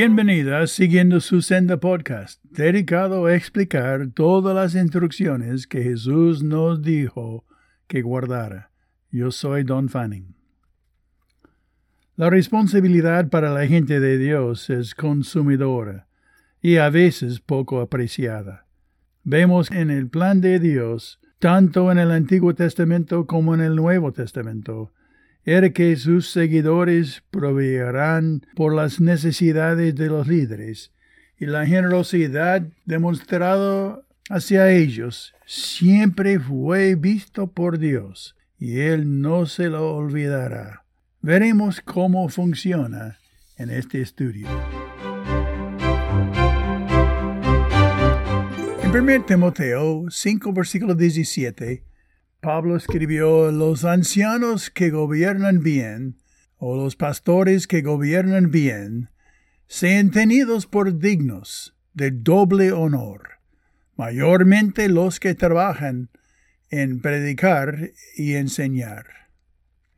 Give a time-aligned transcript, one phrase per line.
[0.00, 7.44] Bienvenida siguiendo su senda podcast, dedicado a explicar todas las instrucciones que Jesús nos dijo
[7.88, 8.70] que guardara.
[9.10, 10.36] Yo soy Don Fanning.
[12.14, 16.06] La responsabilidad para la gente de Dios es consumidora
[16.62, 18.66] y a veces poco apreciada.
[19.24, 24.12] Vemos en el plan de Dios, tanto en el Antiguo Testamento como en el Nuevo
[24.12, 24.92] Testamento,
[25.50, 30.92] era que sus seguidores proveerán por las necesidades de los líderes,
[31.38, 39.70] y la generosidad demostrada hacia ellos siempre fue visto por Dios, y Él no se
[39.70, 40.84] lo olvidará.
[41.22, 43.16] Veremos cómo funciona
[43.56, 44.48] en este estudio.
[48.82, 51.87] En 1 Timoteo 5, versículo 17,
[52.40, 56.18] Pablo escribió, los ancianos que gobiernan bien,
[56.56, 59.10] o los pastores que gobiernan bien,
[59.66, 63.40] sean tenidos por dignos de doble honor,
[63.96, 66.10] mayormente los que trabajan
[66.70, 69.06] en predicar y enseñar.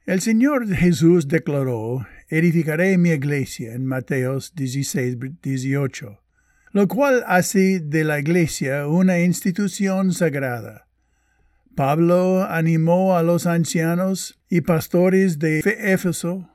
[0.06, 6.22] El Señor Jesús declaró, edificaré mi iglesia en Mateos 16, 18,
[6.72, 10.86] lo cual hace de la iglesia una institución sagrada
[11.74, 16.50] Pablo animó a los ancianos y pastores de Éfeso,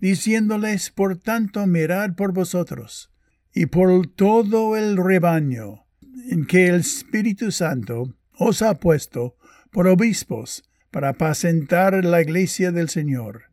[0.00, 3.12] diciéndoles, por tanto, mirad por vosotros
[3.54, 5.84] y por todo el rebaño
[6.30, 9.36] en que el Espíritu Santo os ha puesto
[9.70, 13.44] por obispos para apacentar la iglesia del Señor,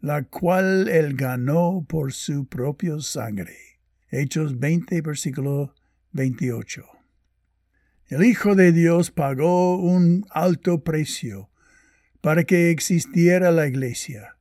[0.00, 3.56] la cual él ganó por su propia sangre.
[4.10, 5.74] Hechos 20, versículo
[6.12, 6.93] 28.
[8.08, 11.48] El Hijo de Dios pagó un alto precio
[12.20, 14.36] para que existiera la Iglesia.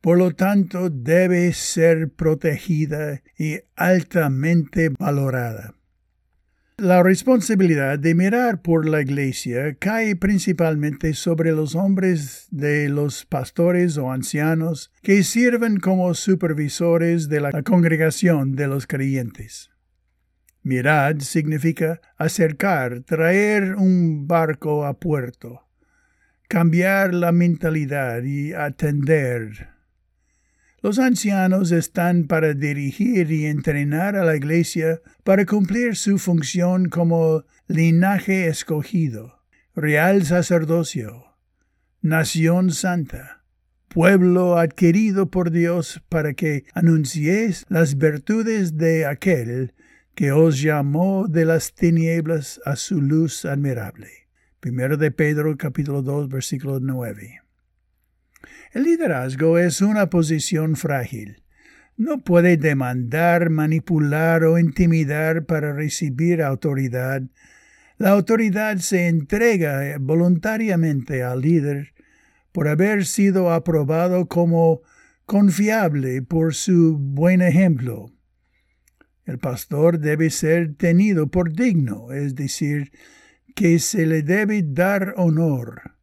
[0.00, 5.74] Por lo tanto, debe ser protegida y altamente valorada.
[6.78, 13.98] La responsabilidad de mirar por la Iglesia cae principalmente sobre los hombres de los pastores
[13.98, 19.70] o ancianos que sirven como supervisores de la congregación de los creyentes.
[20.62, 25.66] Mirad significa acercar, traer un barco a puerto,
[26.48, 29.68] cambiar la mentalidad y atender.
[30.80, 37.44] Los ancianos están para dirigir y entrenar a la iglesia para cumplir su función como
[37.66, 39.42] linaje escogido,
[39.74, 41.36] real sacerdocio,
[42.00, 43.42] nación santa,
[43.88, 49.74] pueblo adquirido por Dios para que anunciéis las virtudes de aquel
[50.18, 54.08] que os llamó de las tinieblas a su luz admirable.
[54.58, 57.42] Primero de Pedro capítulo 2 versículo 9.
[58.72, 61.44] El liderazgo es una posición frágil.
[61.96, 67.22] No puede demandar, manipular o intimidar para recibir autoridad.
[67.96, 71.94] La autoridad se entrega voluntariamente al líder
[72.50, 74.80] por haber sido aprobado como
[75.26, 78.17] confiable por su buen ejemplo.
[79.28, 82.92] El pastor debe ser tenido por digno, es decir,
[83.54, 85.96] que se le debe dar honor,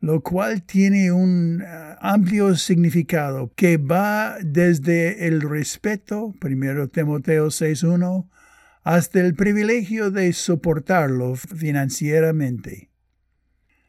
[0.00, 8.28] lo cual tiene un eh, amplio significado que va desde el respeto, primero Timoteo 6.1,
[8.82, 12.90] hasta el privilegio de soportarlo financieramente.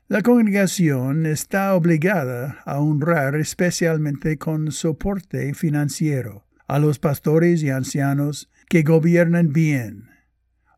[0.07, 8.49] La congregación está obligada a honrar especialmente con soporte financiero a los pastores y ancianos
[8.69, 10.09] que gobiernan bien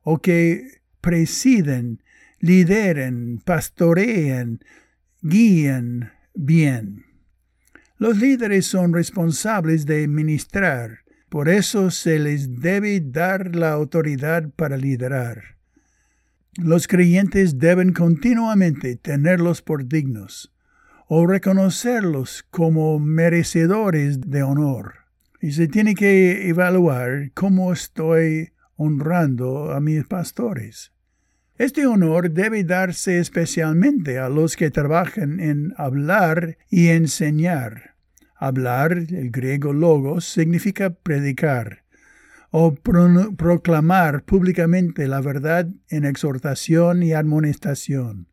[0.01, 2.01] o que presiden,
[2.39, 4.63] lideren, pastoreen,
[5.21, 7.05] guíen bien.
[7.97, 14.77] Los líderes son responsables de ministrar, por eso se les debe dar la autoridad para
[14.77, 15.57] liderar.
[16.57, 20.51] Los creyentes deben continuamente tenerlos por dignos
[21.07, 25.00] o reconocerlos como merecedores de honor.
[25.41, 30.91] Y se tiene que evaluar cómo estoy honrando a mis pastores.
[31.57, 37.95] Este honor debe darse especialmente a los que trabajan en hablar y enseñar.
[38.35, 41.85] Hablar, el griego logos, significa predicar
[42.51, 48.27] o proclamar públicamente la verdad en exhortación y admonestación.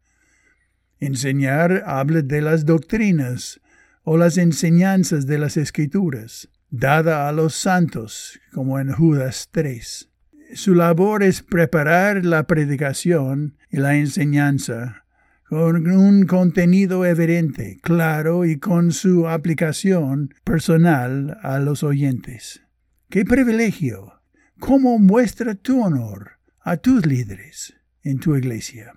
[1.00, 3.60] Enseñar habla de las doctrinas
[4.02, 10.08] o las enseñanzas de las escrituras dada a los santos, como en Judas 3.
[10.54, 15.04] Su labor es preparar la predicación y la enseñanza
[15.48, 22.62] con un contenido evidente, claro y con su aplicación personal a los oyentes.
[23.08, 24.20] Qué privilegio.
[24.58, 28.92] ¿Cómo muestra tu honor a tus líderes en tu iglesia?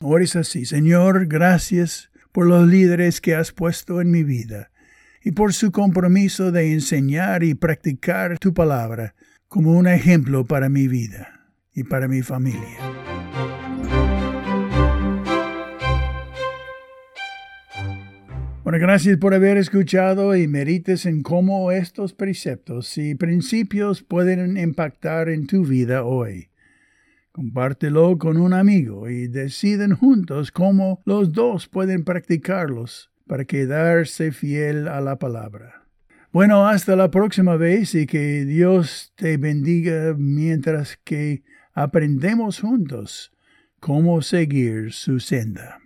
[0.00, 4.70] Ores así, Señor, gracias por los líderes que has puesto en mi vida
[5.22, 9.14] y por su compromiso de enseñar y practicar tu palabra
[9.48, 12.78] como un ejemplo para mi vida y para mi familia.
[18.62, 25.30] Bueno, gracias por haber escuchado y merites en cómo estos preceptos y principios pueden impactar
[25.30, 26.50] en tu vida hoy.
[27.32, 34.88] Compártelo con un amigo y deciden juntos cómo los dos pueden practicarlos para quedarse fiel
[34.88, 35.84] a la palabra.
[36.32, 41.42] Bueno, hasta la próxima vez y que Dios te bendiga mientras que
[41.72, 43.32] aprendemos juntos
[43.80, 45.78] cómo seguir su senda.